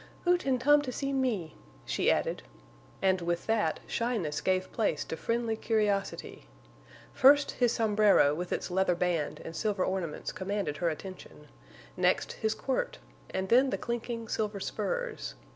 "Oo 0.27 0.35
tan 0.35 0.57
tom 0.57 0.81
to 0.81 0.91
see 0.91 1.13
me," 1.13 1.55
she 1.85 2.09
added, 2.09 2.41
and 3.03 3.21
with 3.21 3.45
that, 3.45 3.79
shyness 3.85 4.41
gave 4.41 4.71
place 4.71 5.05
to 5.05 5.15
friendly 5.15 5.55
curiosity. 5.55 6.47
First 7.13 7.51
his 7.51 7.73
sombrero 7.73 8.33
with 8.33 8.51
its 8.51 8.71
leather 8.71 8.95
band 8.95 9.41
and 9.45 9.55
silver 9.55 9.85
ornaments 9.85 10.31
commanded 10.31 10.77
her 10.77 10.89
attention; 10.89 11.49
next 11.95 12.31
his 12.31 12.55
quirt, 12.55 12.97
and 13.29 13.49
then 13.49 13.69
the 13.69 13.77
clinking, 13.77 14.27
silver 14.27 14.59
spurs. 14.59 15.35